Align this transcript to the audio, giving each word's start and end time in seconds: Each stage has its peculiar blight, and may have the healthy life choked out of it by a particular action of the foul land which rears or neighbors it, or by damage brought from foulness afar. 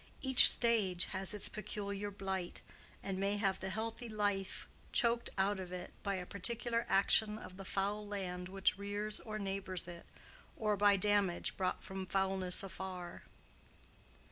Each 0.23 0.49
stage 0.49 1.05
has 1.11 1.31
its 1.31 1.47
peculiar 1.47 2.09
blight, 2.09 2.63
and 3.03 3.19
may 3.19 3.37
have 3.37 3.59
the 3.59 3.69
healthy 3.69 4.09
life 4.09 4.67
choked 4.91 5.29
out 5.37 5.59
of 5.59 5.71
it 5.71 5.93
by 6.01 6.15
a 6.15 6.25
particular 6.25 6.87
action 6.89 7.37
of 7.37 7.55
the 7.55 7.65
foul 7.65 8.07
land 8.07 8.49
which 8.49 8.79
rears 8.79 9.19
or 9.19 9.37
neighbors 9.37 9.87
it, 9.87 10.07
or 10.57 10.75
by 10.75 10.95
damage 10.97 11.55
brought 11.55 11.83
from 11.83 12.07
foulness 12.07 12.63
afar. 12.63 13.21